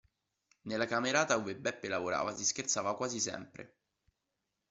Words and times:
Nella 0.63 0.87
camerata 0.87 1.35
ove 1.35 1.55
Beppe 1.55 1.87
lavorava 1.87 2.35
si 2.35 2.43
scherzava 2.43 2.95
quasi 2.95 3.19
sempre. 3.19 3.75